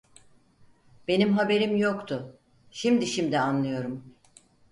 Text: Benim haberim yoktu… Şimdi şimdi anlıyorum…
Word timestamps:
Benim 1.07 1.37
haberim 1.37 1.75
yoktu… 1.75 2.37
Şimdi 2.71 3.07
şimdi 3.07 3.39
anlıyorum… 3.39 4.15